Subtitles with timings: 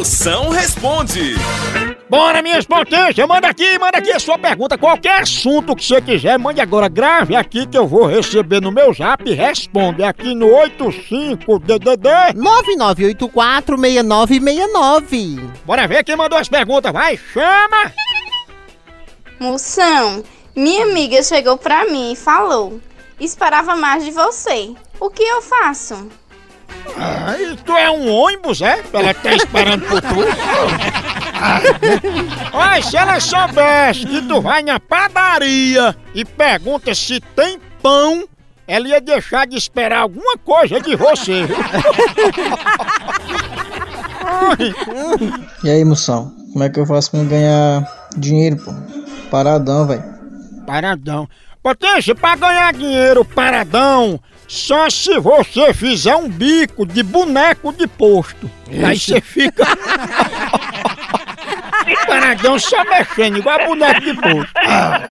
[0.00, 1.34] Moção responde.
[2.08, 4.78] Bora, minhas potências, manda aqui, manda aqui a sua pergunta.
[4.78, 8.94] Qualquer assunto que você quiser, mande agora, grave aqui que eu vou receber no meu
[8.94, 12.32] zap e responde aqui no 85DDD
[13.28, 15.50] 9984-6969.
[15.66, 17.92] Bora ver quem mandou as perguntas, vai, chama!
[19.38, 20.24] Moção,
[20.56, 22.80] minha amiga chegou pra mim e falou:
[23.20, 24.70] Esperava mais de você.
[24.98, 26.08] O que eu faço?
[27.00, 28.82] Ah, e tu é um ônibus, é?
[28.92, 30.14] Ela tá esperando por tu.
[32.52, 38.24] Olha, se ela soubesse que tu vai na padaria e pergunta se tem pão,
[38.68, 41.44] ela ia deixar de esperar alguma coisa de você.
[45.64, 46.32] e aí, moção?
[46.52, 48.72] Como é que eu faço pra ganhar dinheiro, pô?
[49.30, 50.04] Paradão, velho.
[50.66, 51.28] Paradão.
[51.62, 54.18] Potência, pra ganhar dinheiro paradão,
[54.50, 58.50] só se você fizer um bico de boneco de posto.
[58.84, 59.62] Aí você fica.
[62.04, 65.08] Paradão só mexendo igual boneco de posto.